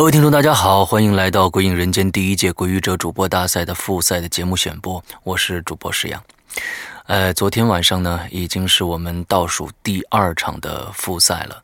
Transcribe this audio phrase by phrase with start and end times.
[0.00, 6.24] 各位听众，大家好，欢迎来到《鬼影人间》第一届鬼语者主播大赛的复赛的节目选播，我是主播石阳。
[7.04, 11.62] 呃，昨天晚上呢，已经是我们倒数第二场的复赛了。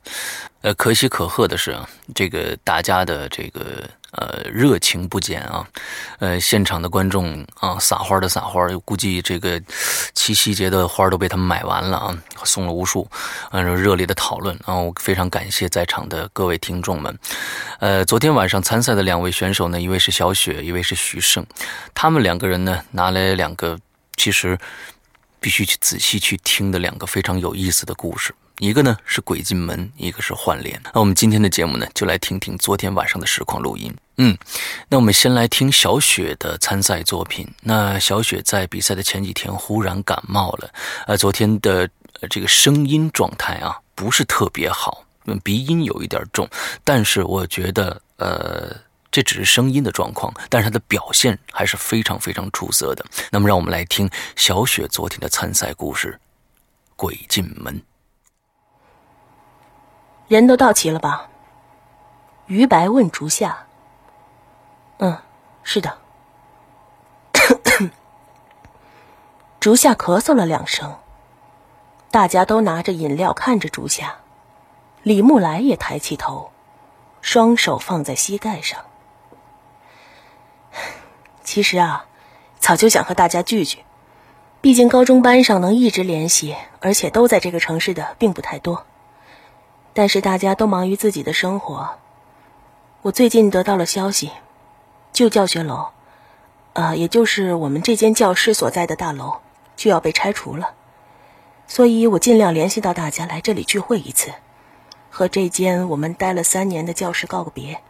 [0.60, 1.74] 呃，可喜可贺的是，
[2.14, 5.66] 这个大家的这个呃热情不减啊，
[6.18, 9.60] 呃，现场的观众啊撒花的撒花，估计这个
[10.14, 13.08] 七夕节的花都被他们买完了啊，送了无数，
[13.50, 17.18] 按照热烈的讨论啊，我非常感谢在场的各位听众们。
[17.78, 21.46] 呃，昨天晚上参赛的两位选手呢，一位是小雪，一位是徐胜，
[21.94, 23.78] 他们两个人呢拿来两个
[24.16, 24.58] 其实。
[25.38, 30.80] 必须去仔细去听的两个非常有意思的故事，一个呢是鬼进门，一个是换脸。
[30.92, 33.94] 那我们今天的节目呢，就来听听昨天晚上的实况录音。
[34.18, 34.36] 嗯，
[34.88, 37.46] 那我们先来听小雪的参赛作品。
[37.62, 40.70] 那小雪在比赛的前几天忽然感冒了，
[41.06, 41.88] 呃，昨天的
[42.30, 45.04] 这个声音状态啊不是特别好，
[45.44, 46.48] 鼻音有一点重，
[46.84, 48.84] 但是我觉得呃。
[49.12, 53.02] 这只是声音的状况，但是他的表现还是非常非常出色的。
[53.30, 56.20] 那么，让我们来听小雪昨天的参赛故事：
[56.96, 57.80] 鬼进门。
[60.28, 61.30] 人都到齐了吧？
[62.46, 63.65] 于白问竹夏。
[64.98, 65.18] 嗯，
[65.62, 65.98] 是的。
[69.60, 70.96] 竹下咳嗽了两声。
[72.10, 74.16] 大家都拿着饮料看着竹下。
[75.02, 76.50] 李木来也抬起头，
[77.20, 78.80] 双手放在膝盖上。
[81.44, 82.06] 其实啊，
[82.58, 83.84] 早就想和大家聚聚，
[84.60, 88.86] 毕竟高中班上能一直联系，而且都在这个城市的并不太多。
[89.92, 91.98] 但是大家都忙于自己的生活。
[93.02, 94.32] 我最近得到了消息，
[95.16, 95.92] 旧教学楼，
[96.74, 99.38] 呃，也就是我们这间教室所在的大楼，
[99.74, 100.74] 就要被拆除了。
[101.66, 104.34] 所以我尽量联系到大家来这里聚会一次，
[105.08, 107.80] 和这间我们待了三年的教室告个别，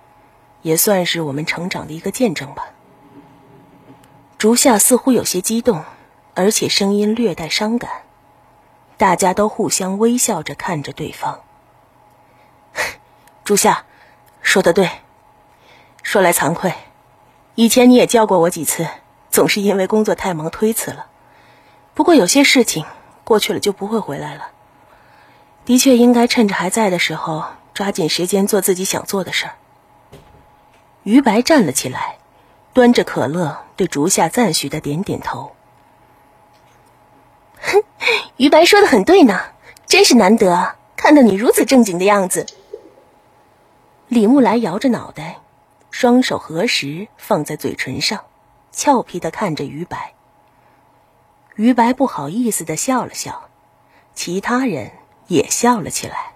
[0.62, 2.68] 也算是我们成长的一个见证吧。
[4.38, 5.82] 竹下似乎有些激动，
[6.34, 7.90] 而且声音略带伤感。
[8.96, 11.40] 大家都互相微笑着看着对方。
[13.42, 13.84] 竹下，
[14.42, 14.88] 说的对。
[16.04, 16.72] 说来惭愧，
[17.56, 18.86] 以前你也叫过我几次，
[19.30, 21.06] 总是因为工作太忙推辞了。
[21.94, 22.84] 不过有些事情
[23.24, 24.50] 过去了就不会回来了。
[25.64, 27.44] 的确应该趁着还在的时候，
[27.74, 29.54] 抓紧时间做自己想做的事儿。
[31.02, 32.18] 于白站了起来。
[32.74, 35.52] 端着可乐，对竹下赞许的点点头。
[37.58, 37.82] 哼，
[38.36, 39.40] 于白说的很对呢，
[39.86, 42.44] 真是难得看到你如此正经的样子。
[44.08, 45.38] 李木来摇着脑袋，
[45.98, 48.26] 双手合十放在嘴唇上，
[48.70, 50.12] 俏皮的看着于白。
[51.54, 53.48] 于白不好意思的笑了笑，
[54.12, 54.92] 其他人
[55.28, 56.34] 也笑了起来。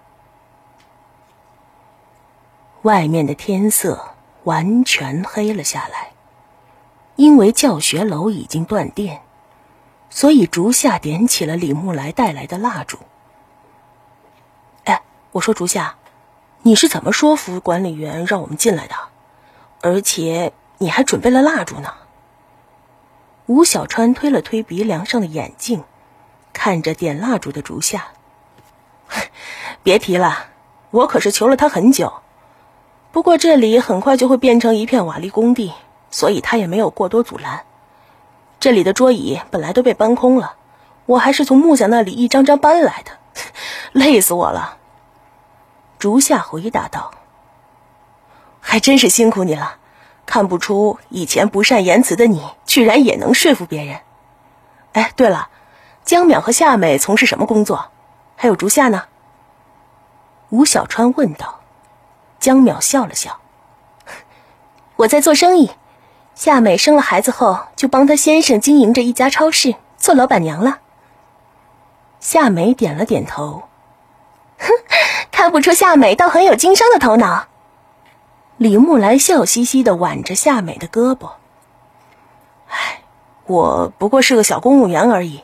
[2.81, 6.13] 外面的天色完全黑了下来。
[7.15, 9.21] 因为教学楼已经断电，
[10.09, 12.97] 所以竹下点起了李木来带来的蜡烛。
[14.85, 15.97] 哎，我说竹下，
[16.63, 19.10] 你是怎么说服管理员让我们进来的？
[19.81, 21.93] 而且你还准备了蜡烛呢？
[23.47, 25.83] 吴小川推了推鼻梁上的眼镜，
[26.53, 28.07] 看着点蜡烛的竹下，
[29.83, 30.47] 别提了，
[30.91, 32.13] 我可是求了他很久。
[33.11, 35.73] 不过这里很快就会变成一片瓦砾工地。
[36.13, 37.63] 所以他也没有过多阻拦。
[38.59, 40.55] 这里的桌椅本来都被搬空了，
[41.05, 43.11] 我还是从木匠那里一张张搬来的，
[43.93, 44.77] 累死我了。
[45.97, 47.13] 竹下回答道
[48.61, 49.77] ：“还真是辛苦你了，
[50.25, 53.99] 看不出以前不善言辞的你，居然也能说服别人。”
[54.93, 55.49] 哎，对了，
[56.05, 57.91] 江淼和夏美从事什么工作？
[58.35, 59.05] 还有竹下呢？
[60.49, 61.59] 吴小川问道。
[62.39, 63.39] 江淼笑了笑
[64.97, 65.71] ：“我在做生意。”
[66.33, 70.79] 夏美生了孩子后，就帮她先生经营着一家超市，做老板娘了。
[72.19, 73.63] 夏美点了点头，
[74.57, 74.69] 哼，
[75.31, 77.47] 看不出夏美倒很有经商的头脑。
[78.61, 81.31] 李木来笑嘻嘻的挽着夏美的胳膊。
[82.67, 83.01] 唉，
[83.47, 85.43] 我不过是个小公务员而已。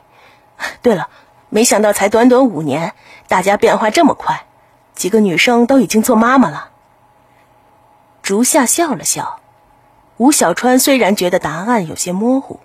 [0.82, 1.08] 对了，
[1.48, 2.94] 没想到才短短五年，
[3.26, 4.46] 大家变化这么快，
[4.94, 6.70] 几个女生都已经做妈妈了。
[8.22, 9.40] 竹下笑了笑。
[10.18, 12.60] 吴小川虽然觉得答案有些模糊，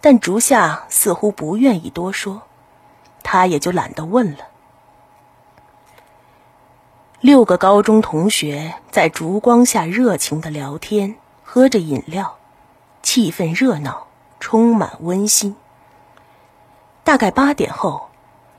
[0.00, 2.42] 但竹下似乎不愿意多说，
[3.22, 4.48] 他也就懒得问了。
[7.20, 12.36] 六个高中同学在烛光下热情的聊天，喝着饮料，
[13.02, 14.06] 气氛热闹，
[14.38, 15.56] 充满温馨。
[17.04, 18.10] 大概八点后，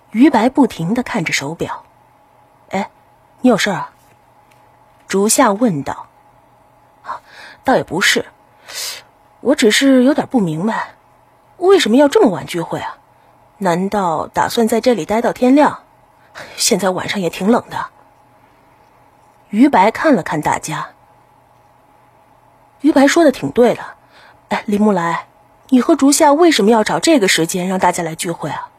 [0.09, 1.83] 于白不停的看着手表
[2.71, 2.89] ，“哎，
[3.41, 3.91] 你有事啊？”
[5.07, 6.07] 竹下问道。
[7.03, 7.21] 啊
[7.63, 8.25] 倒也不是，
[9.41, 10.95] 我只是有点不明白，
[11.57, 12.97] 为什么要这么晚聚会啊？
[13.59, 15.83] 难道打算在这里待到天亮？
[16.55, 17.89] 现在晚上也挺冷的。
[19.49, 20.89] 于白看了看大家，
[22.81, 23.81] 于白说的挺对的。
[24.49, 25.27] 哎，李木来，
[25.69, 28.69] 你和竹夏为什么要找这个时间让大家来聚会啊？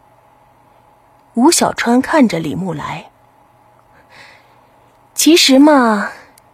[1.34, 3.10] 吴小川看着李木来，
[5.14, 6.10] 其实嘛，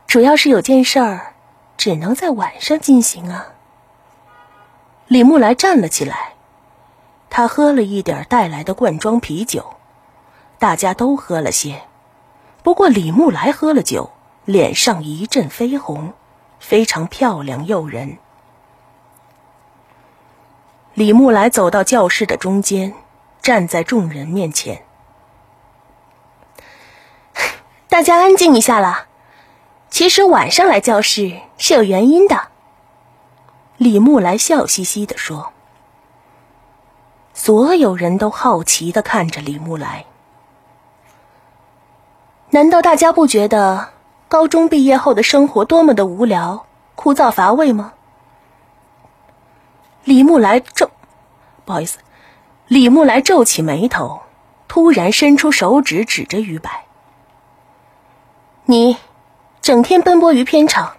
[0.07, 1.35] 主要是有件事儿，
[1.77, 3.47] 只能在晚上进行啊。
[5.07, 6.35] 李木来站了起来，
[7.31, 9.75] 他喝了一点带来的罐装啤酒，
[10.59, 11.83] 大家都喝了些。
[12.65, 14.11] 不过李木来喝了酒，
[14.47, 16.15] 脸上一阵绯红，
[16.59, 18.17] 非常漂亮诱人。
[20.95, 22.95] 李木来走到教室的中间，
[23.43, 24.83] 站在众人面前。
[27.91, 29.09] 大家安静一下啦。
[29.91, 32.49] 其实晚上来教室是有原因的。
[33.77, 35.53] 李木来笑嘻嘻的说。
[37.35, 40.07] 所有人都好奇的看着李木来。
[42.55, 43.89] 难道大家不觉得
[44.29, 47.95] 高中毕业后的生活多么的无聊、枯燥乏味吗？
[50.05, 50.89] 李木来皱，
[51.65, 51.99] 不好意思，
[52.69, 54.21] 李木来皱起眉头，
[54.69, 56.85] 突然伸出手指指着于白
[58.67, 58.99] ：“你
[59.61, 60.93] 整天奔波于片场，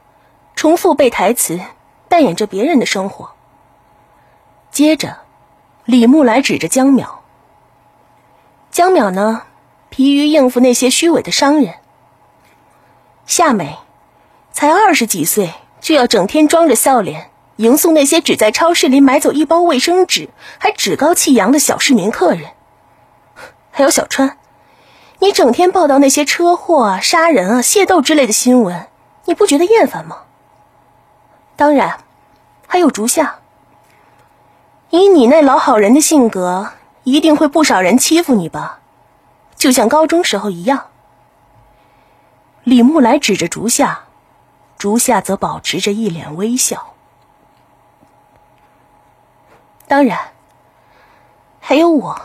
[0.56, 1.62] 重复背台词，
[2.10, 3.30] 扮演着别人的生活。”
[4.72, 5.20] 接着，
[5.86, 7.08] 李木来指着江淼
[8.70, 9.44] ：“江淼呢？”
[9.96, 11.76] 疲于应付那些虚伪的商人，
[13.26, 13.78] 夏美
[14.52, 20.28] 才二十几岁，就要整天装着笑脸迎送那些只在超市里买走一包卫生纸
[20.58, 22.50] 还趾高气扬的小市民客人。
[23.72, 24.38] 还有小川，
[25.20, 28.88] 你整天报道那些车祸啊、杀人啊、械斗之类的新闻，
[29.24, 30.24] 你不觉得厌烦吗？
[31.56, 32.00] 当然，
[32.68, 33.40] 还有竹下，
[34.90, 36.74] 以你那老好人的性格，
[37.06, 38.82] 一定会不少人欺负你吧。
[39.56, 40.88] 就像高中时候一样，
[42.64, 44.04] 李木来指着竹下，
[44.78, 46.94] 竹下则保持着一脸微笑。
[49.88, 50.34] 当然，
[51.60, 52.22] 还有我，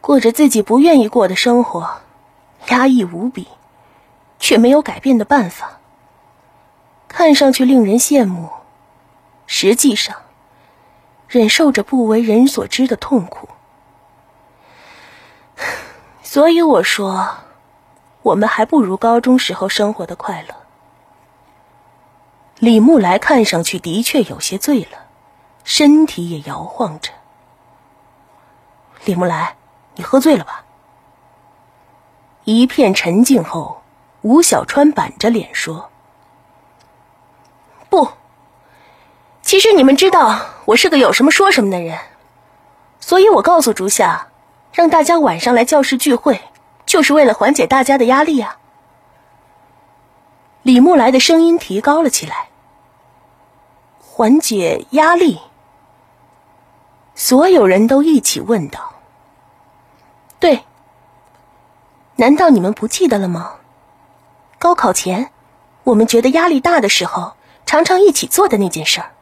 [0.00, 2.00] 过着自己不愿意过的生活，
[2.68, 3.46] 压抑无比，
[4.38, 5.78] 却没有改变的办法。
[7.06, 8.50] 看上去令人羡慕，
[9.46, 10.16] 实际上，
[11.28, 13.48] 忍受着不为人所知的痛苦。
[16.22, 17.28] 所以我说，
[18.22, 20.54] 我们还不如高中时候生活的快乐。
[22.58, 25.06] 李木来看上去的确有些醉了，
[25.64, 27.12] 身体也摇晃着。
[29.04, 29.56] 李木来，
[29.96, 30.64] 你喝醉了吧？
[32.44, 33.82] 一片沉静后，
[34.22, 35.90] 吴小川板着脸说
[37.90, 38.08] ：“不，
[39.42, 41.98] 其实你们知道我是个有什么说什么的人，
[43.00, 44.28] 所以我告诉竹下。”
[44.74, 46.40] 让大家晚上来教室聚会，
[46.84, 48.58] 就是为了缓解大家的压力啊！
[50.62, 52.48] 李木来的声音提高了起来。
[54.00, 55.40] 缓解压力，
[57.14, 58.94] 所有人都一起问道
[60.40, 60.64] ：“对，
[62.16, 63.54] 难道你们不记得了吗？
[64.58, 65.30] 高考前，
[65.84, 67.34] 我们觉得压力大的时候，
[67.64, 69.12] 常常一起做的那件事儿。”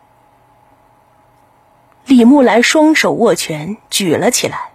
[2.06, 4.71] 李木来双手握拳，举了起来。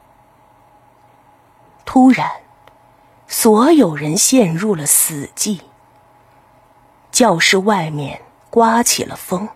[1.87, 2.29] 突然，
[3.29, 5.61] 所有人陷入了死寂。
[7.11, 9.47] 教室外面刮起了风。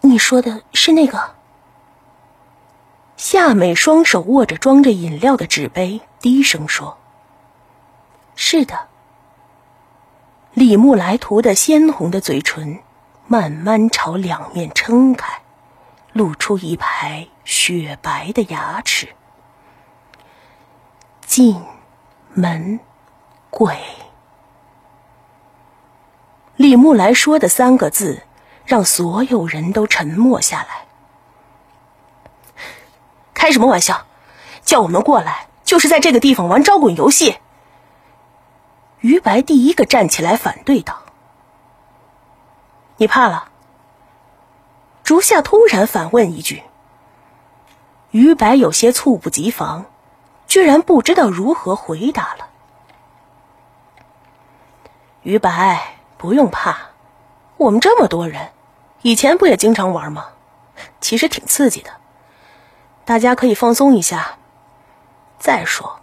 [0.00, 1.36] 你说的是那个？
[3.16, 6.98] 夏美双手握着装着饮料的纸杯，低声说
[8.34, 8.88] ：“是的。”
[10.52, 12.80] 李木来涂的鲜红的嘴唇
[13.28, 15.42] 慢慢朝两面撑开，
[16.12, 19.14] 露出一排雪白的牙齿。
[21.28, 21.62] 进
[22.32, 22.80] 门
[23.50, 23.78] 鬼。
[26.56, 28.22] 李木来说的三个字，
[28.64, 30.86] 让所有人都沉默下来。
[33.34, 34.06] 开什么玩笑？
[34.62, 37.36] 叫我们过来，就是在这个地方玩招滚游戏。
[39.00, 41.02] 于白第一个站起来反对道
[42.96, 43.50] ：“你怕了？”
[45.04, 46.62] 竹下突然反问一句。
[48.12, 49.84] 于白有些猝不及防。
[50.48, 52.48] 居然不知道如何回答了。
[55.22, 56.76] 于白，不用怕，
[57.58, 58.50] 我们这么多人，
[59.02, 60.28] 以前不也经常玩吗？
[61.00, 61.90] 其实挺刺激的，
[63.04, 64.38] 大家可以放松一下。
[65.38, 66.00] 再说，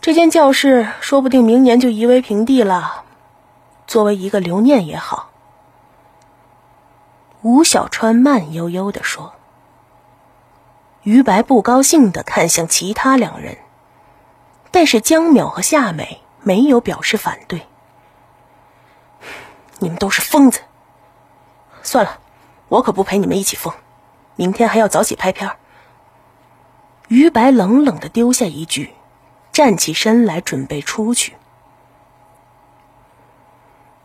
[0.00, 3.04] 这间教室说不定明年就夷为平地了，
[3.86, 5.30] 作为一个留念也好。
[7.42, 9.32] 吴小川慢悠悠地说。
[11.04, 13.56] 于白不高兴的看向其他两人，
[14.70, 17.66] 但是江淼和夏美没有表示反对。
[19.78, 20.60] 你们都是疯子！
[21.82, 22.20] 算了，
[22.68, 23.72] 我可不陪你们一起疯。
[24.36, 25.50] 明天还要早起拍片。
[27.08, 28.94] 于白冷冷的丢下一句，
[29.52, 31.36] 站起身来准备出去。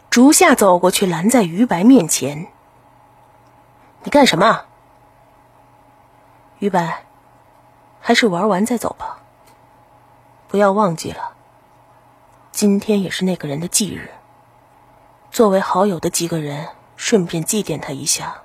[0.10, 2.48] 竹夏走过去拦在于白面前
[4.06, 4.66] ：“你干什么？”
[6.60, 7.04] 于白，
[8.00, 9.23] 还是玩完再走吧。
[10.54, 11.32] 不要忘记了，
[12.52, 14.12] 今天也是那个人的忌日。
[15.32, 18.44] 作为好友的几个人，顺便祭奠他一下，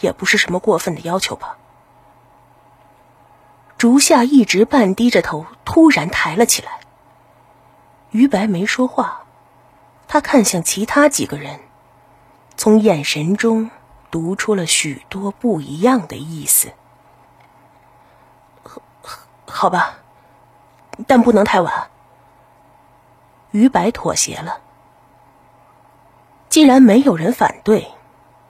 [0.00, 1.56] 也不是什么过分的要求吧。
[3.78, 6.80] 竹下一直半低着头，突然抬了起来。
[8.10, 9.22] 于白没说话，
[10.08, 11.60] 他看向其他几个人，
[12.56, 13.70] 从眼神中
[14.10, 16.72] 读出了许多不一样的意思。
[19.46, 19.98] 好吧，
[21.06, 21.90] 但不能太晚。
[23.50, 24.60] 于白妥协了。
[26.48, 27.88] 既然没有人反对，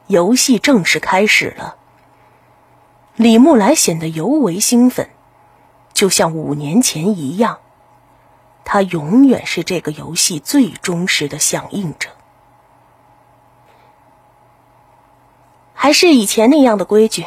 [0.06, 1.76] 游戏正式开始了。
[3.16, 5.08] 李木来显得尤为兴奋，
[5.92, 7.58] 就像五年前一样。
[8.64, 12.10] 他永远是这个游戏最忠实的响应者。
[15.72, 17.24] 还是以前那样的规矩，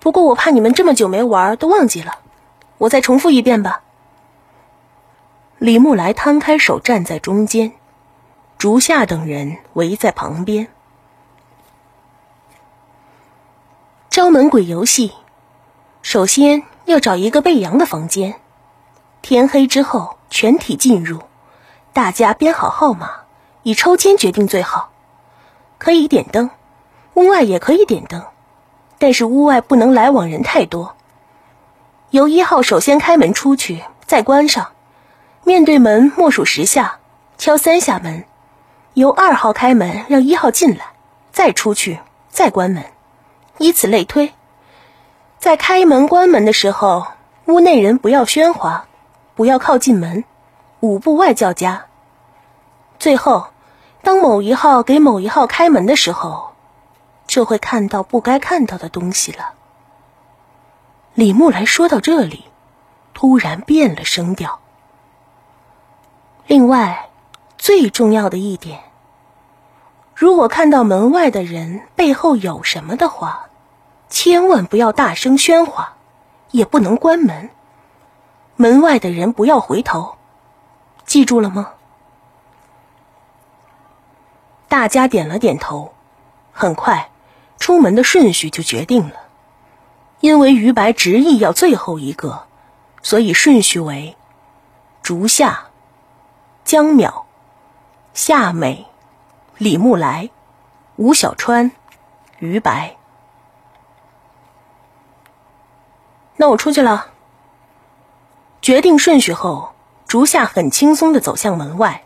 [0.00, 2.18] 不过我怕你们这么久没玩都忘记了。
[2.78, 3.82] 我再重复一遍吧。
[5.58, 7.72] 李木来摊开手站在中间，
[8.58, 10.68] 竹下等人围在旁边。
[14.08, 15.12] 招门鬼游戏，
[16.00, 18.36] 首先要找一个背阳的房间，
[19.20, 21.22] 天黑之后全体进入，
[21.92, 23.22] 大家编好号码，
[23.64, 24.90] 以抽签决定最好。
[25.78, 26.50] 可以点灯，
[27.14, 28.24] 屋外也可以点灯，
[28.98, 30.94] 但是屋外不能来往人太多。
[32.10, 34.68] 由一号首先开门出去，再关上。
[35.48, 36.98] 面对门默数十下，
[37.38, 38.26] 敲三下门。
[38.92, 40.92] 由二号开门，让一号进来，
[41.32, 42.84] 再出去，再关门，
[43.56, 44.34] 以此类推。
[45.38, 47.06] 在开门关门的时候，
[47.46, 48.88] 屋内人不要喧哗，
[49.36, 50.22] 不要靠近门，
[50.80, 51.86] 五步外叫家。
[52.98, 53.46] 最后，
[54.02, 56.52] 当某一号给某一号开门的时候，
[57.26, 59.54] 就会看到不该看到的东西了。
[61.14, 62.44] 李木来说到这里，
[63.14, 64.60] 突然变了声调。
[66.48, 67.10] 另外，
[67.58, 68.80] 最重要的一点，
[70.14, 73.50] 如果看到门外的人背后有什么的话，
[74.08, 75.92] 千万不要大声喧哗，
[76.50, 77.50] 也不能关门。
[78.56, 80.16] 门外的人不要回头，
[81.04, 81.72] 记住了吗？
[84.68, 85.92] 大家点了点头。
[86.50, 87.10] 很快，
[87.58, 89.16] 出门的顺序就决定了。
[90.20, 92.46] 因为于白执意要最后一个，
[93.02, 94.16] 所以顺序为：
[95.02, 95.67] 竹下、
[96.68, 97.24] 江淼、
[98.12, 98.86] 夏美、
[99.56, 100.28] 李木来、
[100.96, 101.72] 吴小川、
[102.40, 102.98] 于白。
[106.36, 107.06] 那我出去了。
[108.60, 109.72] 决定顺序后，
[110.06, 112.02] 竹下很轻松的走向门外。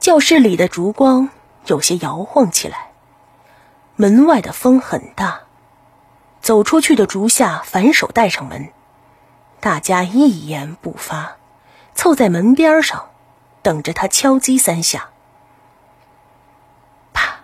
[0.00, 1.28] 教室里的烛光
[1.66, 2.92] 有些摇晃起来，
[3.96, 5.40] 门外的风很大。
[6.40, 8.72] 走出去的竹下反手带上门，
[9.60, 11.36] 大家一言不发，
[11.94, 13.10] 凑在门边上，
[13.64, 15.08] 等着他敲击三下。
[17.14, 17.40] 啪，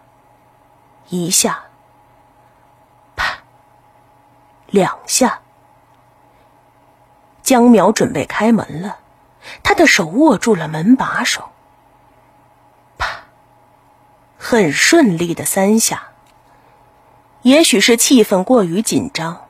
[1.08, 1.64] 一下，
[3.16, 3.38] 啪，
[4.66, 5.40] 两下。
[7.42, 8.98] 江淼准备开门了，
[9.62, 11.50] 他的手握住了门把手。
[12.98, 13.22] 啪，
[14.38, 16.08] 很顺利的三下。
[17.42, 19.48] 也许是气氛过于紧张，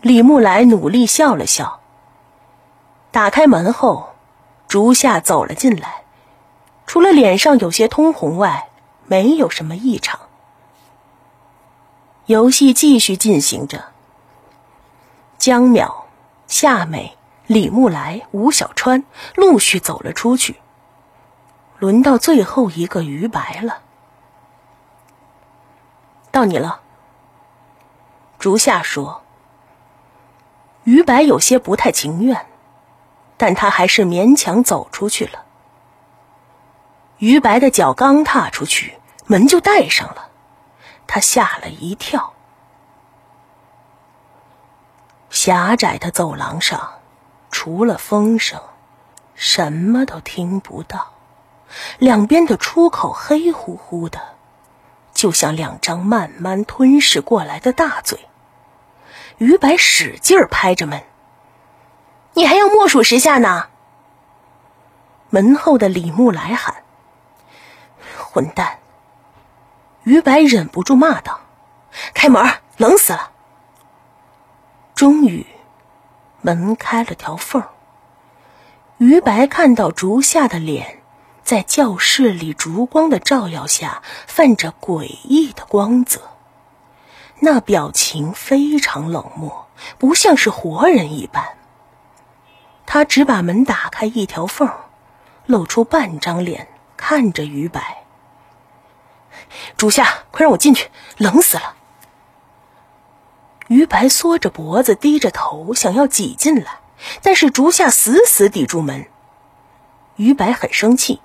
[0.00, 1.80] 李木来努力笑了笑。
[3.10, 4.07] 打开门后，
[4.68, 6.02] 竹下走了进来，
[6.86, 8.68] 除了脸上有些通红外，
[9.06, 10.20] 没有什么异常。
[12.26, 13.86] 游戏继续进行着。
[15.38, 16.04] 江淼、
[16.46, 20.60] 夏美、李木来、吴小川陆续走了出去，
[21.78, 23.78] 轮到最后一个于白了。
[26.30, 26.82] 到你了。
[28.38, 29.22] 竹下说
[30.84, 32.46] ：“于白有些不太情愿，
[33.38, 35.46] 但他还是勉强走出去了。
[37.16, 40.28] 于白的脚刚踏出去，门就带上了，
[41.06, 42.34] 他吓了一跳。
[45.30, 47.00] 狭窄的走廊上，
[47.50, 48.60] 除了风声，
[49.34, 51.12] 什么都听不到。
[51.98, 54.20] 两边的出口黑乎乎的，
[55.12, 58.18] 就像两张慢慢吞噬过来的大嘴。
[59.36, 61.02] 于白使劲拍着门
[62.38, 63.66] ：“你还要默数十下呢！”
[65.28, 66.84] 门后的李木来喊
[68.30, 68.78] ：“混蛋！”
[70.04, 71.40] 于白忍不住骂道
[72.14, 73.32] ：“开门，冷死了！”
[74.94, 75.48] 终于，
[76.40, 77.64] 门开了条缝
[78.98, 81.02] 于白看到竹下的脸，
[81.42, 86.20] 在教室里烛光的照耀下，泛着诡异的光泽。
[87.40, 89.66] 那表情非常冷漠，
[89.98, 91.58] 不像是活人一般。
[92.90, 94.66] 他只把门打开一条缝，
[95.44, 97.98] 露出半张脸，看着于白。
[99.76, 101.74] 竹下，快让我进去，冷死了。
[103.66, 106.78] 于白缩着脖子，低着头，想要挤进来，
[107.20, 109.06] 但是竹下死死抵住门。
[110.16, 111.20] 于白很生气，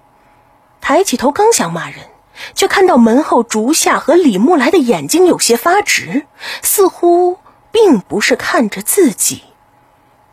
[0.81, 2.09] 抬起头刚想骂人，
[2.53, 6.27] 却看到门后竹下和李木来的眼睛有些发直，
[6.61, 7.39] 似乎
[7.71, 9.43] 并不是看着自己，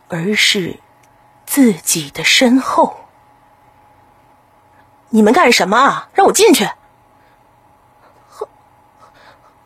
[0.08, 0.80] 而是
[1.50, 2.96] 自己的身后。
[5.08, 6.08] 你们干什么啊？
[6.14, 6.64] 让我进去！
[8.28, 8.48] 后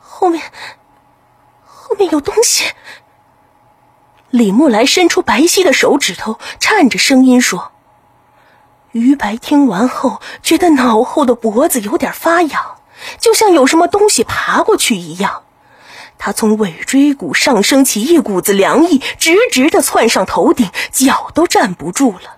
[0.01, 0.51] 后面。
[1.63, 2.73] 后面有东西。
[4.31, 7.73] 李木来伸出白皙的手指头，颤着声音说
[8.93, 12.79] ：“于白听完后，觉得脑后的脖子有点发痒，
[13.19, 15.43] 就像有什么东西爬过去一样。
[16.19, 22.37] 他从尾椎骨上升起一股子凉意，直直的窜上头顶，脚都站不住了。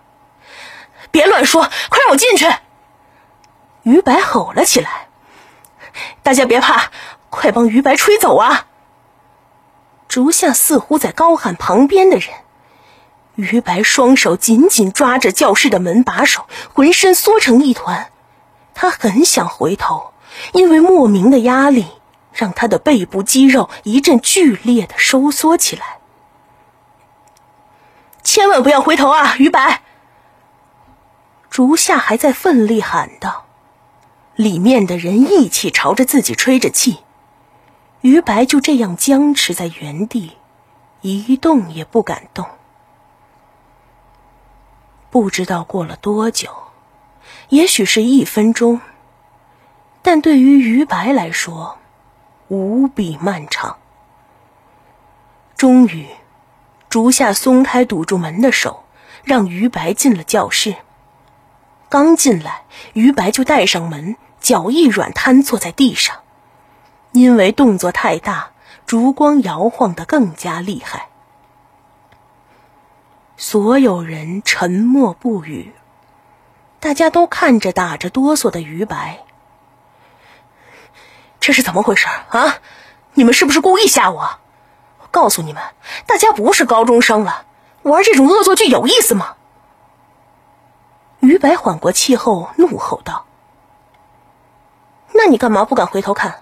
[1.11, 2.47] 别乱说，快让我进去！”
[3.85, 5.09] 于白吼了起来
[6.25, 6.91] ：“大家别怕，
[7.31, 8.67] 快帮于白吹走啊！”
[10.09, 12.31] 竹下似乎在高喊旁边的人，
[13.35, 18.11] 于白双手紧紧抓着教室的门把手，浑身缩成一团。
[18.75, 20.13] 他很想回头，
[20.53, 21.87] 因为莫名的压力
[22.37, 25.99] 让他的背部肌肉一阵剧烈的收缩起来。
[28.23, 29.83] 千万不要回头啊，于白！
[31.49, 33.47] 竹下还在奋力喊道，
[34.35, 36.99] 里面的人一起朝着自己吹着气。
[38.03, 40.37] 于白就这样僵持在原地，
[41.01, 42.47] 一动也不敢动。
[45.09, 46.51] 不知道过了多久，
[47.49, 48.81] 也许是一分钟，
[50.03, 51.79] 但对于于白来说，
[52.49, 53.77] 无比漫长。
[55.57, 56.07] 终于，
[56.89, 58.85] 竹下松开堵住门的手，
[59.25, 60.77] 让于白进了教室。
[61.89, 66.17] 刚进来，于白就带上门，脚一软，瘫坐在地上。
[67.13, 68.51] 因为动作太大，
[68.87, 71.09] 烛光摇晃得更加厉害。
[73.39, 75.73] 所有人沉默不语，
[76.81, 79.26] 大家都看着打着哆嗦的于白。
[81.47, 82.57] 这是怎么回事啊？
[83.15, 84.41] 你们是不是故意吓我？
[84.99, 85.63] 我告诉你们，
[86.05, 87.47] 大家不是高中生了，
[87.83, 89.37] 玩这种恶作剧有意思吗？
[91.21, 93.27] 于白缓过气后怒吼道
[95.15, 96.41] ：“那你干嘛不敢回头看？”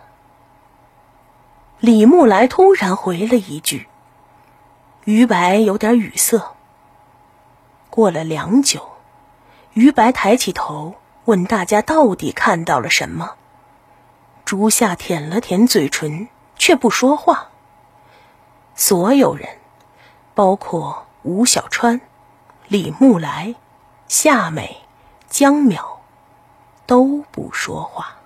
[1.80, 3.86] 李木来突然回了一句
[5.04, 6.54] ：“于白有点语塞。”
[7.90, 8.92] 过了良久，
[9.74, 10.94] 于白抬起头
[11.26, 13.34] 问大家：“到底看到了什么？”
[14.44, 17.48] 朱夏舔了舔嘴唇，却不说话。
[18.74, 19.48] 所有人，
[20.34, 22.00] 包括吴小川、
[22.68, 23.54] 李木来、
[24.06, 24.82] 夏美、
[25.28, 25.98] 江淼，
[26.86, 28.16] 都不说话。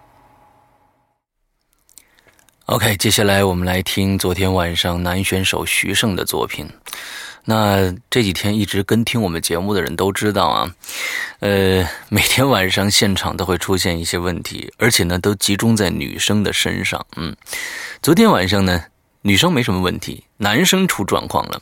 [2.66, 6.68] OK，接下来我们来听昨天晚上男选手徐胜的作品。
[7.50, 10.74] 那这几天一直跟听我们节目的人都知道啊，
[11.40, 17.06] 呃， 每天晚上现场都会出现一些问题，而且呢都集中在女生的身上。
[17.16, 17.34] 嗯，
[18.02, 18.84] 昨天晚上呢，
[19.22, 21.58] 女生没什么问题，男生出状况了。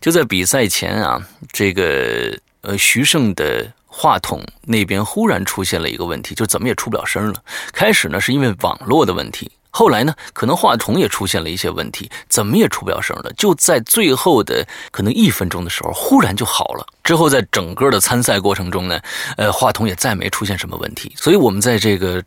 [0.00, 1.20] 就在比赛前啊，
[1.52, 7.42] 这个呃徐胜的话筒那边忽然出现了一个问题，就怎么也出不了声了。
[7.74, 9.50] 开始呢是因为网络的问题。
[9.70, 13.32] 后来呢，可能话筒也出现了一些问题，怎么也出不了声了。
[13.36, 16.86] 就在最后的可能一分钟的时候，忽然就好了。
[17.04, 19.00] 之后在整个的参赛过程中呢，
[19.36, 21.12] 呃，话筒也再没出现什么问题。
[21.16, 22.22] 所以，我们在这个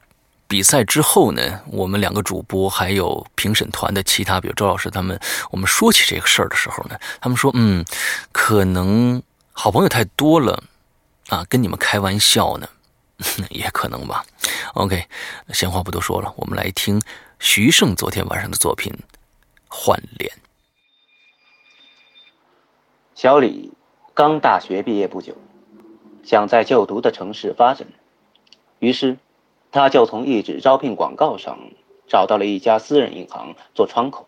[0.48, 7.84] 比赛之后呢，我们两个主播还有评审团的其他，比如周老师他们，我们说起这个事儿的时候呢，他们说，嗯，
[8.32, 10.62] 可能好朋友太多了，
[11.30, 12.68] 啊，跟你们开玩笑呢，
[13.50, 14.24] 也可能吧。
[14.74, 15.06] OK，
[15.50, 17.02] 闲话不多说了，我们来听。
[17.40, 18.94] 徐胜昨天晚上的作品
[19.68, 20.32] 《换脸》。
[23.16, 23.72] 小李
[24.14, 25.36] 刚大学毕业不久，
[26.24, 27.88] 想在就读的城市发展，
[28.80, 29.18] 于是
[29.72, 31.58] 他就从一纸招聘广告上
[32.08, 34.28] 找到了一家私人银行做窗口。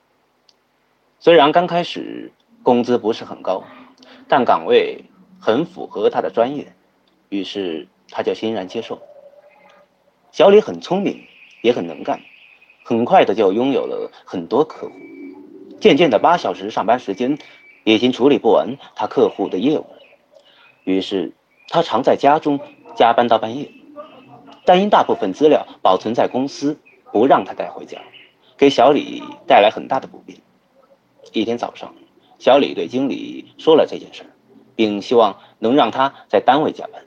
[1.19, 2.31] 虽然刚开始
[2.63, 3.63] 工资不是很高，
[4.27, 5.05] 但岗位
[5.39, 6.75] 很符合他的专业，
[7.29, 9.01] 于是他就欣然接受。
[10.31, 11.25] 小李很聪明，
[11.61, 12.21] 也很能干，
[12.83, 14.93] 很快的就拥有了很多客户。
[15.81, 17.39] 渐渐的，八小时上班时间
[17.83, 19.85] 已经处理不完他客户的业务，
[20.83, 21.33] 于是
[21.69, 22.59] 他常在家中
[22.95, 23.71] 加班到半夜。
[24.63, 26.77] 但因大部分资料保存在公司，
[27.11, 27.99] 不让他带回家，
[28.57, 30.37] 给小李带来很大的不便。
[31.33, 31.93] 一天早上，
[32.39, 34.23] 小李对经理说了这件事，
[34.75, 37.03] 并希望能让他在单位加班。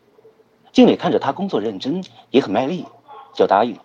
[0.76, 2.84] 经理看着他工作认真，也很卖力，
[3.32, 3.82] 就答应了，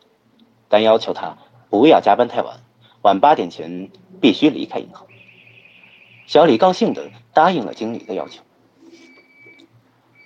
[0.68, 1.38] 但要求他
[1.70, 2.60] 不要加班太晚，
[3.02, 5.08] 晚八点前必须离开银行。
[6.28, 8.44] 小李高兴地答应了经理的要求。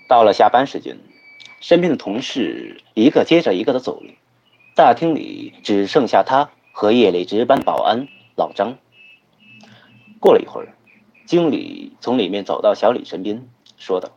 [0.09, 0.97] 到了下班时间。
[1.61, 4.11] 身边的同事一个接着一个的走了，
[4.75, 8.77] 大厅里只剩下他和夜里值班保安老张。
[10.19, 10.75] 过了一会儿，
[11.25, 13.47] 经理从里面走到小李身边，
[13.77, 14.09] 说道：“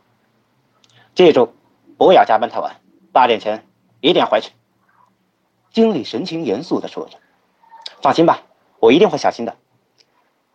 [1.15, 1.53] 记住，
[1.99, 2.77] 不要加班太晚，
[3.11, 3.67] 八点前
[3.99, 4.53] 一定要回去。”
[5.71, 7.17] 经理神情严肃地说着
[8.01, 8.41] ：“放心吧，
[8.79, 9.57] 我一定会小心的。”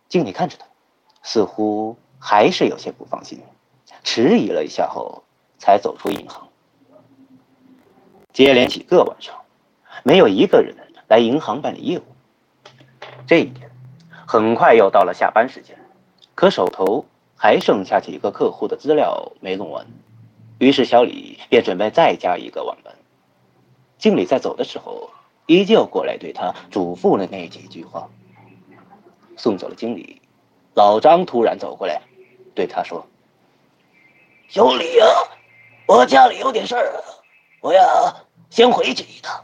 [0.09, 0.65] 经理看着他，
[1.21, 3.41] 似乎还是有些不放心，
[4.03, 5.23] 迟疑了一下后，
[5.59, 6.49] 才走出银行。
[8.33, 9.35] 接连几个晚上，
[10.03, 10.75] 没有一个人
[11.07, 12.03] 来银行办理业务。
[13.27, 13.69] 这一天，
[14.27, 15.77] 很快又到了下班时间，
[16.33, 17.05] 可手头
[17.35, 19.85] 还剩下几个客户的资料没弄完，
[20.57, 22.93] 于是小李便准备再加一个晚班。
[23.97, 25.09] 经理在走的时候，
[25.45, 28.09] 依旧过来对他嘱咐了那几句话。
[29.37, 30.21] 送走了经理，
[30.73, 32.01] 老张突然走过来，
[32.53, 33.05] 对他说
[34.47, 35.07] ：“小李啊，
[35.87, 37.03] 我家里有点事儿，
[37.61, 38.15] 我要。”
[38.51, 39.43] 先回去一趟，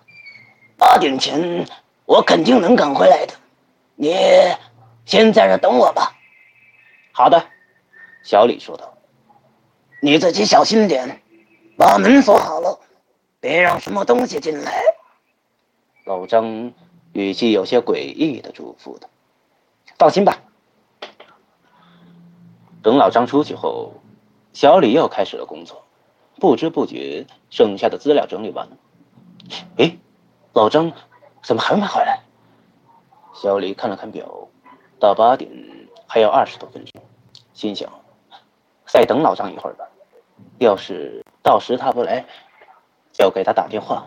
[0.77, 1.65] 八点前
[2.05, 3.33] 我肯定能赶回来的。
[3.95, 4.15] 你
[5.05, 6.15] 先在这等我吧。
[7.11, 7.43] 好的，
[8.23, 8.93] 小李说道。
[10.03, 11.21] 你自己小心点，
[11.77, 12.79] 把门锁好了，
[13.39, 14.81] 别让什么东西进来。
[16.05, 16.73] 老张
[17.13, 19.07] 语气有些诡异的嘱咐道
[19.99, 20.41] ：“放心吧。”
[22.81, 23.93] 等老张出去后，
[24.53, 25.83] 小李又开始了工作，
[26.39, 28.77] 不知不觉，剩下的资料整理完了。
[29.77, 29.95] 哎，
[30.53, 30.91] 老张
[31.43, 32.21] 怎么还没回来？
[33.35, 34.47] 小李看了看表，
[34.99, 35.51] 到八点
[36.07, 37.03] 还有二十多分钟，
[37.53, 37.87] 心想
[38.91, 39.87] 再等老张一会儿吧。
[40.57, 42.25] 要是到时他不来，
[43.13, 44.03] 就给他打电话。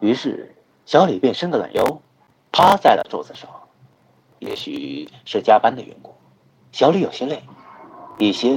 [0.00, 2.00] 于是小李便伸个懒腰，
[2.50, 3.50] 趴在了桌子上。
[4.38, 6.14] 也许是加班的缘故，
[6.72, 7.42] 小李有些累，
[8.18, 8.56] 一歇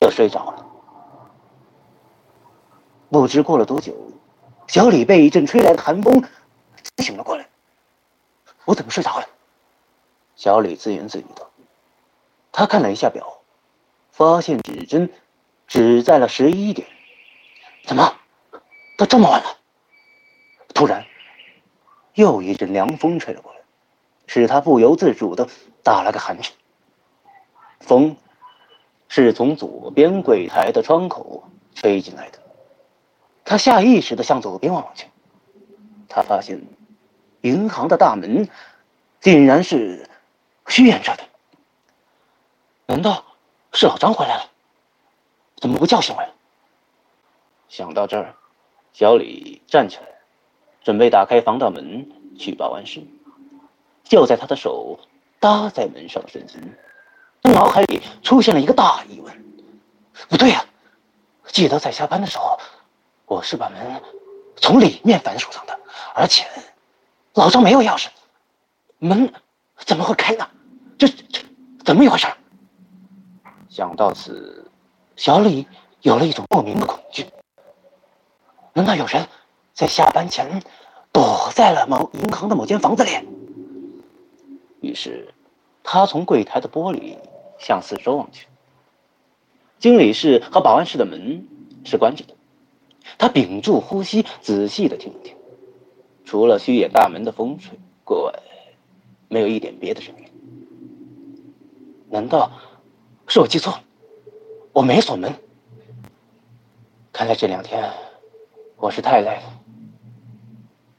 [0.00, 0.64] 就睡着了。
[3.10, 3.92] 不知过了多久。
[4.68, 6.22] 小李被一阵吹来的寒风
[6.96, 7.46] 惊醒了过来。
[8.64, 9.26] 我怎么睡着了？
[10.36, 11.50] 小李自言自语道。
[12.52, 13.41] 他看了一下表，
[14.12, 15.10] 发现指针
[15.66, 16.86] 指在了十一点。
[17.84, 18.14] 怎么，
[18.96, 19.58] 都这么晚了？
[20.72, 21.04] 突然，
[22.14, 23.58] 又一阵凉风吹了过来，
[24.26, 25.48] 使他不由自主的
[25.82, 26.52] 打了个寒颤。
[27.80, 28.16] 风
[29.08, 31.42] 是从左边柜台的窗口
[31.74, 32.38] 吹进来的。
[33.44, 35.08] 他下意识的向左边望去，
[36.08, 36.62] 他发现
[37.40, 38.48] 银行的大门
[39.20, 40.08] 竟然是
[40.68, 41.24] 虚掩着的。
[42.86, 43.24] 难道
[43.72, 44.50] 是老张回来了？
[45.56, 46.28] 怎么不叫醒我呀？
[47.68, 48.34] 想到这儿，
[48.92, 50.02] 小李站起来，
[50.82, 53.02] 准备打开防盗门去保安室。
[54.04, 54.98] 就在他的手
[55.40, 56.60] 搭在门上的瞬间，
[57.42, 59.44] 他脑海里出现了一个大疑问：
[60.28, 60.64] 不对呀，
[61.46, 62.58] 记得在下班的时候。
[63.24, 64.02] 我是把门
[64.56, 65.80] 从里面反锁上的，
[66.14, 66.44] 而且
[67.32, 68.08] 老张没有钥匙，
[68.98, 69.32] 门
[69.78, 70.46] 怎么会开呢？
[70.98, 71.40] 这这
[71.82, 72.26] 怎么一回事？
[73.72, 74.70] 想到此，
[75.16, 75.66] 小李
[76.02, 77.24] 有了一种莫名的恐惧。
[78.74, 79.26] 难道有人
[79.72, 80.62] 在下班前
[81.10, 83.10] 躲在了某银行的某间房子里？
[84.82, 85.32] 于是，
[85.82, 87.16] 他从柜台的玻璃
[87.58, 88.46] 向四周望去，
[89.78, 91.48] 经理室和保安室的门
[91.82, 92.34] 是关着的。
[93.16, 95.34] 他屏住呼吸，仔细的听了听，
[96.26, 98.38] 除了虚掩大门的风吹过外，
[99.28, 100.24] 没有一点别的声音。
[102.10, 102.52] 难道
[103.32, 103.82] 是我记错了？
[104.74, 105.34] 我没锁门。
[107.14, 107.90] 看来这两天
[108.76, 109.58] 我是太累了。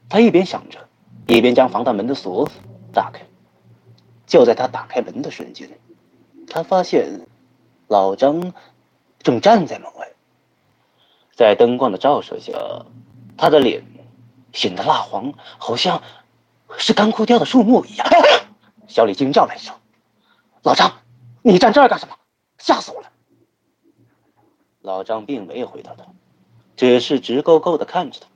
[0.08, 0.88] 他一边想着，
[1.28, 2.50] 一边将防盗门的锁
[2.92, 3.20] 打开。
[4.26, 5.78] 就在他打开门的瞬间，
[6.48, 7.20] 他发现
[7.86, 8.52] 老张
[9.20, 10.08] 正站在门外。
[11.36, 12.52] 在灯光的照射下，
[13.36, 13.84] 他的脸
[14.52, 16.02] 显得蜡黄，好像
[16.78, 18.08] 是干枯掉的树木一样。
[18.88, 19.72] 小李惊叫了一声
[20.64, 20.92] ：“老张，
[21.42, 22.16] 你站这儿干什么？
[22.64, 23.10] 吓死我了！”
[24.80, 26.06] 老张并没有回答他，
[26.76, 28.26] 只是直勾勾的看着他，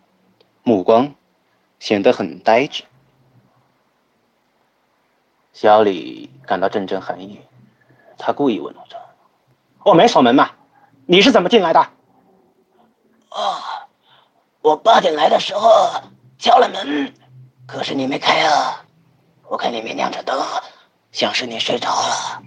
[0.62, 1.14] 目光
[1.79, 2.85] 显得很呆滞。
[5.55, 7.41] 小李感到阵阵寒意，
[8.19, 9.01] 他故意问老张
[9.83, 10.51] ：“我没锁门嘛，
[11.07, 11.81] 你是怎么进来的
[13.33, 13.57] ？”“哦，
[14.61, 15.71] 我八点来的时候
[16.38, 17.14] 敲了门，
[17.67, 18.85] 可是你没开啊。
[19.49, 20.38] 我看里面亮着灯，
[21.12, 22.43] 像是你睡着了，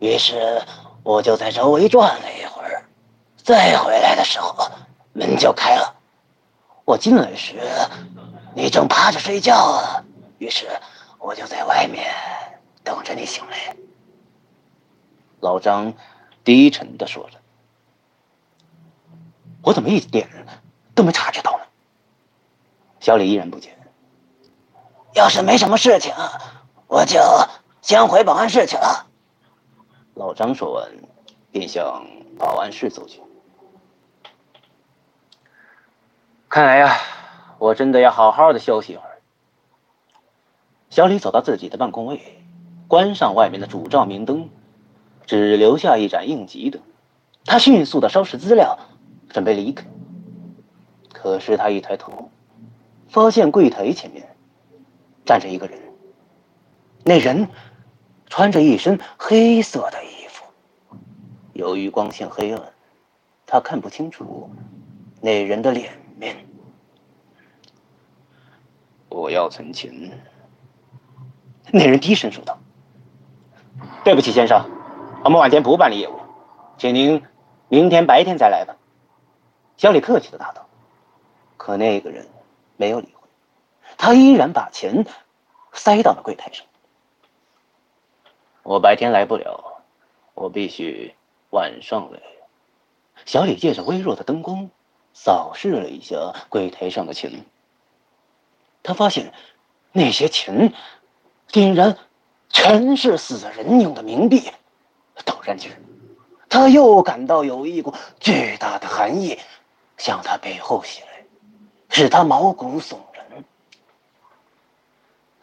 [0.00, 0.60] 于是
[1.02, 2.84] 我就在周围转了一会儿，
[3.36, 4.70] 再回来的时候
[5.12, 5.94] 门就开了。
[6.84, 7.60] 我进来时
[8.54, 10.04] 你正趴着睡觉啊，
[10.38, 10.68] 于是
[11.18, 12.06] 我就在外面。”
[12.84, 13.76] 等着你醒来，
[15.38, 15.94] 老张
[16.42, 17.38] 低沉的说着
[19.62, 20.28] ：“我怎么一点
[20.92, 21.64] 都没察觉到呢？”
[22.98, 23.78] 小李依然不解。
[25.14, 26.12] 要是没什么事情，
[26.88, 27.20] 我就
[27.82, 29.06] 先回保安室去了。
[30.14, 30.90] 老张说完，
[31.50, 32.04] 便向
[32.38, 33.20] 保安室走去。
[36.48, 36.98] 看来呀，
[37.58, 39.20] 我真的要好好的休息一会儿。
[40.90, 42.38] 小李走到自己的办公位。
[42.88, 44.50] 关上外面的主照明灯，
[45.24, 46.82] 只留下一盏应急灯。
[47.46, 48.78] 他迅速的收拾资料，
[49.30, 49.86] 准备离开。
[51.10, 52.30] 可是他一抬头，
[53.08, 54.36] 发现柜台前面
[55.24, 55.80] 站着一个人。
[57.02, 57.48] 那人
[58.32, 60.46] 穿着一身黑色的衣服，
[61.52, 62.62] 由于光线黑暗，
[63.44, 64.50] 他看不清楚
[65.20, 66.34] 那人的脸面。
[69.10, 70.18] 我要存钱。
[71.72, 72.58] 那人低声说道。
[74.02, 74.64] 对不起，先生，
[75.22, 76.18] 我们晚间不办理业务，
[76.78, 77.22] 请您
[77.68, 78.74] 明天白天再来吧。
[79.76, 80.66] 小李客气的答道。
[81.58, 82.26] 可那个人
[82.78, 83.28] 没有理会，
[83.98, 85.04] 他依然把钱
[85.74, 86.64] 塞到了柜台上。
[88.62, 89.82] 我白天来不了，
[90.34, 91.14] 我必须
[91.50, 92.20] 晚上来。
[93.24, 94.68] 小李借着微弱的灯光，
[95.12, 97.44] 扫视了一下柜台上的钱，
[98.82, 99.32] 他发现
[99.92, 100.72] 那些钱
[101.48, 101.96] 竟然。
[102.54, 104.50] 全是死人用的冥币，
[105.24, 105.72] 陡然间，
[106.50, 109.38] 他又感到有一股巨大的寒意
[109.96, 111.24] 向他背后袭来，
[111.88, 113.11] 使他毛骨悚然。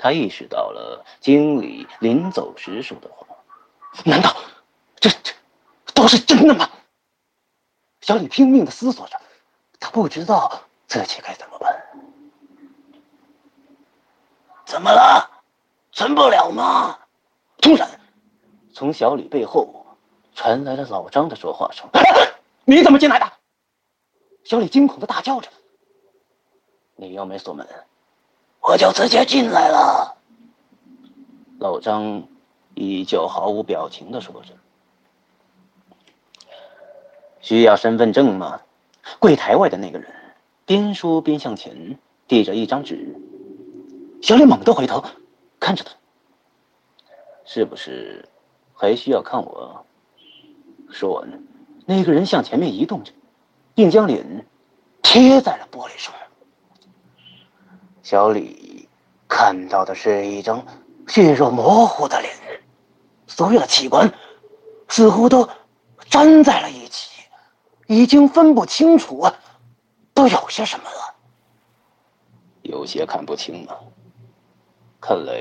[0.01, 3.27] 他意识到了经理临走时说的话，
[4.05, 4.33] 难道
[4.95, 5.33] 这这
[5.93, 6.69] 都是真的吗？
[7.99, 9.19] 小李拼命的思索着，
[9.77, 11.85] 他不知道自己该怎么办。
[14.65, 15.29] 怎么了？
[15.91, 16.97] 存不了吗？
[17.61, 17.99] 突然，
[18.73, 19.85] 从小李背后
[20.33, 21.89] 传来了老张的说话声
[22.63, 23.29] ：“你怎么进来的？”
[24.45, 25.49] 小李惊恐的大叫着
[26.95, 27.67] ：“你又没锁门，
[28.61, 30.15] 我就直接进来了。”
[31.59, 32.23] 老张
[32.75, 34.53] 依旧毫无表情的说着
[37.41, 38.61] ：“需要身份证吗？”
[39.19, 40.13] 柜台外的那个人
[40.65, 43.15] 边说边向前递着一张纸。
[44.21, 45.03] 小李猛地回头，
[45.59, 45.91] 看着他。
[47.43, 48.29] 是不是
[48.73, 49.83] 还需要看我？
[50.91, 51.43] 说完，
[51.85, 53.11] 那个人向前面移动着，
[53.73, 54.45] 并将脸
[55.01, 56.13] 贴在了玻璃上。
[58.09, 58.89] 小李
[59.27, 60.65] 看到的是一张
[61.07, 62.33] 血肉模糊的脸，
[63.27, 64.11] 所有的器官
[64.87, 65.47] 似乎都
[66.09, 67.21] 粘在了一起，
[67.85, 69.31] 已经分不清楚
[70.15, 71.13] 都有些什么了。
[72.63, 73.79] 有些看不清了，
[74.99, 75.35] 看来。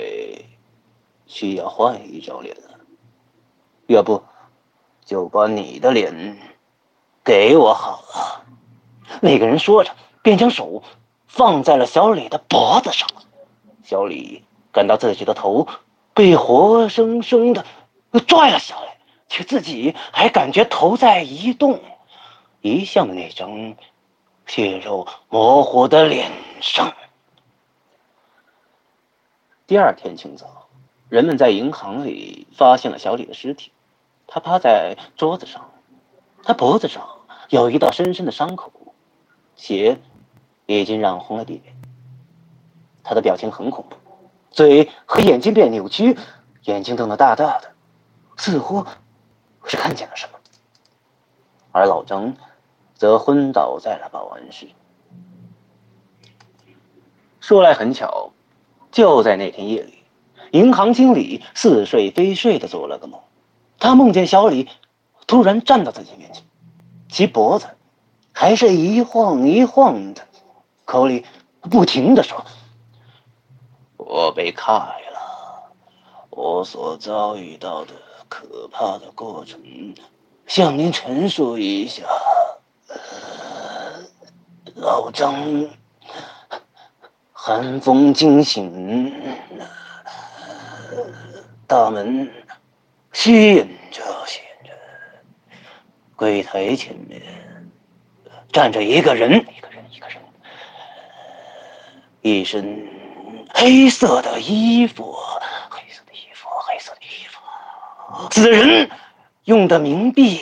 [1.26, 2.80] 需要换一张脸了，
[3.86, 4.22] 要不
[5.06, 6.38] 就把你的脸
[7.24, 8.44] 给我好了。
[9.22, 9.90] 那个人说着，
[10.22, 10.82] 便将手
[11.28, 13.08] 放在了小李的脖子上。
[13.84, 15.68] 小李感到自己的头
[16.12, 17.64] 被活生生的
[18.26, 21.80] 拽了下来，却自己还感觉头在移动，
[22.60, 23.76] 移向了那张
[24.46, 26.92] 血肉模糊的脸上。
[29.66, 30.64] 第二天清早。
[31.10, 33.72] 人们在银行里发现了小李的尸体，
[34.26, 35.70] 他趴在桌子上，
[36.42, 37.08] 他脖子上
[37.48, 38.70] 有一道深深的伤口，
[39.56, 39.98] 血
[40.76, 41.74] 已经染红了地面。
[43.02, 43.96] 他的表情很恐怖，
[44.50, 46.16] 嘴和眼睛变扭曲，
[46.64, 47.70] 眼睛瞪得大大的，
[48.36, 48.84] 似乎
[49.64, 50.38] 是看见了什么。
[51.72, 52.36] 而老张
[52.94, 54.68] 则昏倒在了保安室。
[57.40, 58.30] 说来很巧，
[58.92, 59.94] 就在那天夜里。
[60.52, 63.20] 银行经理似睡非睡的做了个梦，
[63.78, 64.68] 他梦见小李
[65.26, 66.42] 突然站到自己面前，
[67.08, 67.68] 其脖子
[68.32, 70.27] 还是一晃一晃的，
[70.88, 71.22] 口里
[71.60, 72.42] 不停的说
[73.98, 75.70] ：“我被开了，
[76.30, 77.92] 我所遭遇到的
[78.26, 79.60] 可怕的过程，
[80.46, 82.04] 向您陈述一下。
[84.76, 85.68] 老张
[87.34, 89.12] 寒风惊醒，
[91.66, 92.32] 大门
[93.12, 94.72] 吸引着吸引着，
[96.16, 97.20] 柜台前面
[98.50, 99.44] 站着，一个人，
[102.22, 102.88] 一，身
[103.54, 105.14] 黑色的衣服，
[105.70, 108.28] 黑色的衣服，黑色的衣服。
[108.30, 108.90] 此人
[109.44, 110.40] 用的，冥币，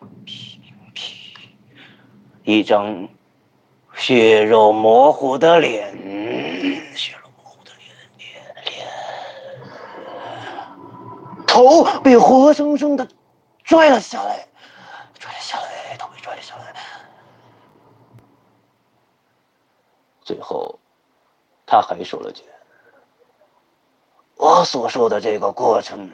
[0.00, 1.34] 冥币，
[2.44, 3.08] 一张。
[3.94, 5.94] 血肉模糊的脸，
[6.96, 8.88] 血肉模糊的脸，脸脸，
[11.46, 13.06] 头被活生生的
[13.62, 14.48] 拽了下来，
[15.20, 16.74] 拽了下来，头被拽了下来。
[20.32, 20.78] 最后，
[21.66, 22.42] 他还说了句
[24.36, 26.10] ：“我所说的这个过程，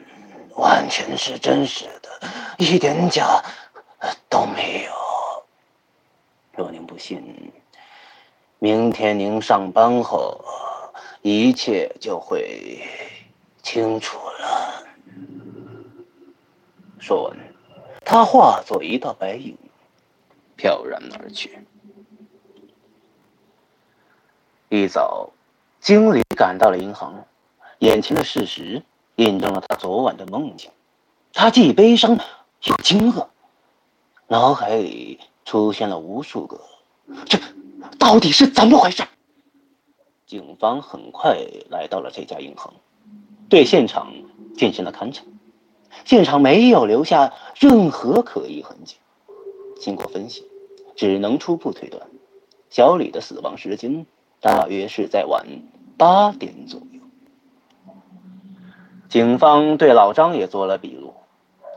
[0.57, 2.09] 完全是真实的，
[2.57, 3.41] 一点假
[4.27, 4.91] 都没有。
[6.51, 7.49] 若您不信。”
[8.59, 10.43] 明天您上班后，
[11.21, 12.83] 一切就会
[13.63, 14.85] 清楚了。
[16.99, 17.37] 说完，
[18.03, 19.57] 他化作一道白影，
[20.57, 21.57] 飘然而去。
[24.71, 25.31] 一早，
[25.81, 27.25] 经理赶到了银行，
[27.79, 28.83] 眼前的事实
[29.15, 30.69] 印证了他昨晚的梦境。
[31.33, 32.19] 他既悲伤
[32.65, 33.25] 又惊愕，
[34.27, 36.61] 脑海里出现了无数个
[37.25, 37.39] 这。
[37.97, 39.03] 到底是怎么回事？
[40.27, 41.35] 警方很快
[41.71, 42.71] 来到了这家银行，
[43.49, 44.13] 对现场
[44.55, 45.23] 进行了勘查。
[46.05, 48.97] 现场没有留下任何可疑痕迹。
[49.79, 50.47] 经过分析，
[50.95, 52.07] 只能初步推断，
[52.69, 54.05] 小李的死亡时间
[54.41, 55.45] 大约是在晚
[55.97, 57.01] 八点左右。
[59.09, 61.13] 警方对老张也做了笔录。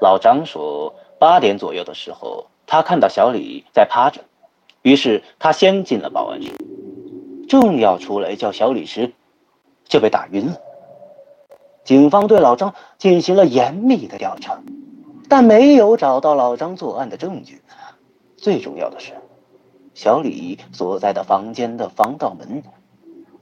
[0.01, 4.21] 老张说，八点左右的时候，他看到小李在趴着。
[4.83, 6.51] 于是他先进了保安室，
[7.49, 9.13] 正要出来叫小李时，
[9.85, 10.57] 就被打晕了。
[11.85, 14.61] 警方对老张进行了严密的调查，
[15.29, 17.63] 但没有找到老张作案的证据。
[18.37, 19.13] 最重要的是，
[19.95, 22.63] 小李所在的房间的防盗门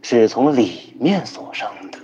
[0.03, 1.99] 是从里面锁上的。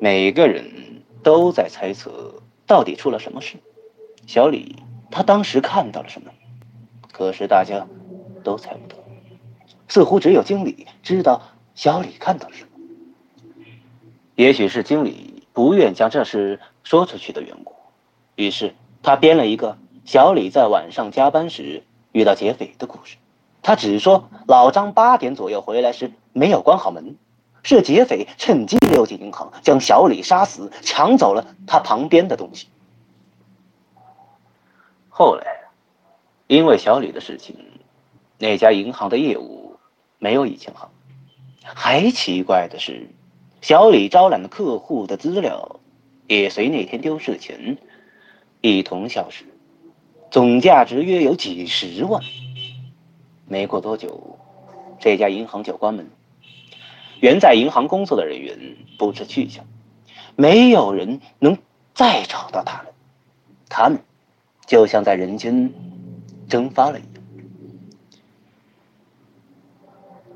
[0.00, 3.56] 每个人都在猜测到底出了什么事。
[4.26, 4.76] 小李
[5.10, 6.30] 他当时看到了什么？
[7.12, 7.86] 可是大家
[8.44, 8.96] 都猜不到，
[9.88, 11.42] 似乎只有经理知道
[11.74, 12.70] 小李看到了什么。
[14.36, 17.74] 也许是经理不愿将这事说出去的缘故，
[18.36, 19.76] 于是他编了一个
[20.10, 23.16] 小李在晚上加班时遇到劫匪的故事。
[23.62, 27.14] 他只说老张八点左右回来时没有关好门，
[27.62, 32.66] 是劫匪趁机溜进银行，将小李杀死，抢走了他旁边的东西。
[35.08, 35.46] 后来。
[36.48, 37.54] 因为小李的事情，
[38.36, 39.76] 那家银行的业务
[40.18, 40.90] 没有以前好。
[41.62, 43.06] 还奇怪的是，
[43.60, 45.78] 小李招揽的客户的资料
[46.26, 47.78] 也随那天丢失的钱
[48.60, 49.44] 一同消失，
[50.30, 52.22] 总价值约有几十万。
[53.46, 54.38] 没过多久，
[54.98, 56.08] 这家银行就关门，
[57.20, 59.64] 原在银行工作的人员不知去向，
[60.36, 61.58] 没有人能
[61.94, 62.92] 再找到他们。
[63.68, 64.00] 他们
[64.66, 65.72] 就像在人间。
[66.48, 67.22] 蒸发了一样。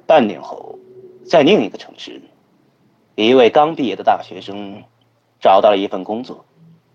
[0.06, 0.78] 半年后，
[1.26, 2.22] 在另一个城市，
[3.16, 4.84] 一位刚毕业的大学生
[5.40, 6.44] 找到了一份工作，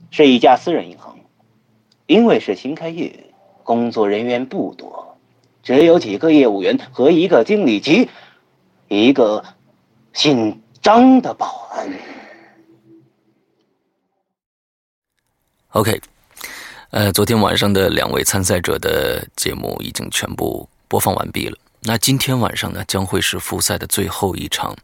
[0.09, 1.17] 是一家私人银行。
[2.09, 3.23] 因为是新开业，
[3.63, 5.15] 工作人员不多，
[5.61, 8.09] 只有几个业务员和一个经理及
[8.87, 9.45] 一个
[10.13, 11.87] 姓张的保安。
[15.69, 16.01] OK。
[16.89, 21.55] 呃，昨天晚上的两位参赛者的节目已经全部播放完毕了。
[21.81, 24.75] 那今天晚上呢，将会是复赛的最后一场。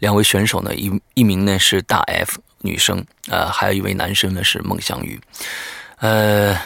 [0.00, 5.20] 两位选手呢，一一名呢是大 F 女生，呃，还有一位男生呢是孟祥宇。
[5.98, 6.58] 呃，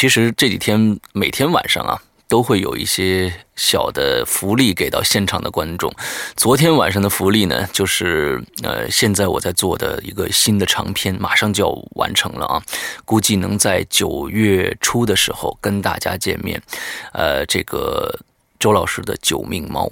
[0.00, 2.00] 其实这几天每天晚上啊。
[2.26, 5.92] 都会有一些小的福利给到现场的观众。
[6.36, 12.62] 昨天晚上的福利呢，就是呃，现在我在做的一个新的长篇，马上就要完成了啊，
[13.04, 16.62] 估计能在九月初的时候跟大家见面。
[17.12, 18.20] 呃，这个
[18.60, 19.86] 周老师的《九命猫》，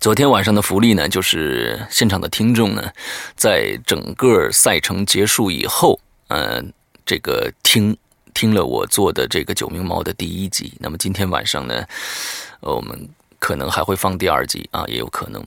[0.00, 2.90] 昨天晚上的福利呢，就是现场的听众呢，
[3.36, 6.72] 在整个赛程结束以后，嗯，
[7.04, 7.94] 这个听。
[8.34, 11.84] 听了我做的这个《九命猫》的第一集，那么今天晚上呢，
[12.60, 13.08] 我们
[13.38, 15.44] 可能还会放第二集啊，也有可能。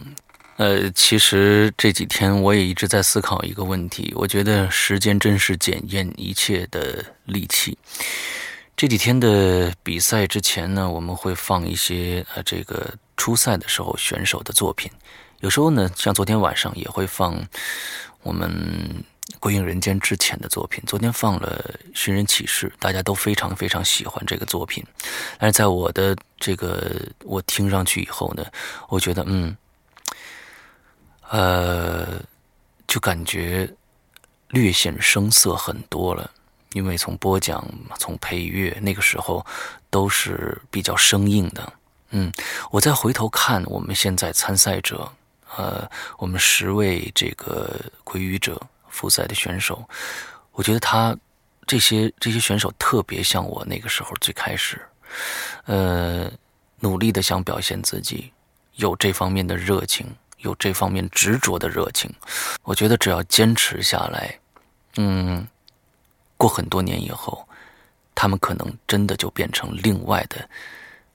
[0.57, 7.77] 呃，其实这几天我也一直在思考一个问题，我觉得时间真是检验一切的利器。
[8.77, 14.89] 这几天的比赛之前呢，我们会放一些呃这个初赛的时候选手的作品，
[15.41, 17.37] 有时候呢，像昨天晚上也会放
[18.23, 18.49] 我们
[19.39, 20.83] 《归隐人间》之前的作品。
[20.85, 24.83] 昨天放了《寻人启事》，大家都非常非常喜欢这个作品，
[25.39, 28.45] 但是在我的这个我听上去以后呢，
[28.89, 29.55] 我觉得嗯，
[31.29, 32.21] 呃，
[32.87, 33.69] 就感觉
[34.49, 36.29] 略显生涩很多了。
[36.73, 37.65] 因为从播讲、
[37.97, 39.45] 从配乐那个时候
[39.89, 41.73] 都是比较生硬的，
[42.09, 42.29] 嗯，
[42.69, 45.09] 我再回头看我们现在参赛者，
[45.55, 48.61] 呃，我们十位 这个归于者
[48.95, 49.83] 复赛的选手，
[50.53, 51.15] 我觉得他
[51.67, 54.81] 这些这些选手特别像我那个时候最开始，
[55.65, 56.31] 呃，
[56.79, 58.31] 努力的想表现自己，
[58.75, 62.09] 有这方面的热情，有这方面执着的热情，
[62.63, 64.39] 我觉得只要坚持下来，
[64.95, 65.45] 嗯。
[66.37, 67.47] 过很多年以后，
[68.13, 70.49] 他们可能真的就变成另外的，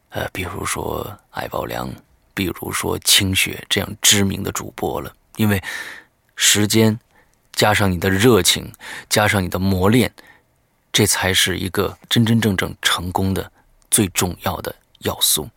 [0.09, 1.87] 呃，比如说艾宝良，
[2.33, 5.14] 比如说清雪这样知名的主播了。
[5.37, 5.62] 因为
[6.37, 6.99] 时间
[7.53, 8.72] 加上你的热情，
[9.09, 10.12] 加上你的磨练，
[10.92, 13.51] 这才是一个真真正正成功的
[13.90, 15.48] 最重要的要素。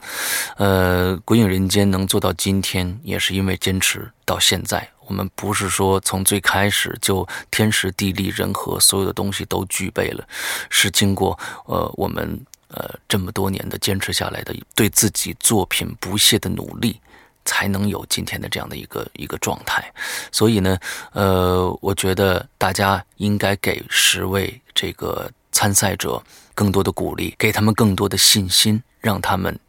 [0.58, 4.88] 呃，鬼影人间能做到今天，也是因为坚持到现在。
[5.06, 10.26] 我们不是说从最开始就天时地利人和所有的东西都具备了，
[10.70, 12.40] 是经过呃我们
[12.70, 17.02] 呃这么多年的坚持下来的对自己作品不懈的努力，
[17.46, 19.94] 才能有今天的这样的一个一个状态。
[20.32, 20.78] 所以呢，
[21.12, 26.24] 呃，我觉得大家应该给十位这个参赛者
[26.54, 29.60] 更多的鼓励，给他们更多的信心，让他们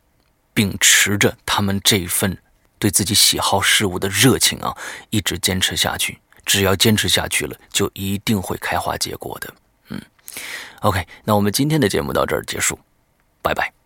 [0.53, 2.37] 秉持着他们这份。
[2.77, 4.77] 对自己喜好事物的热情啊，
[5.09, 6.19] 一直坚持下去。
[6.45, 9.55] 只要坚持下去了，就一定会开花结果的。
[9.89, 10.03] 嗯
[10.81, 12.79] ，OK，那我们今天的节目到这儿结束，
[13.41, 13.84] 拜拜。